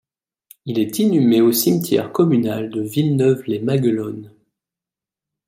[0.65, 4.33] Il est inhumé au cimetière communal de Villeneuve-lès-Maguelone.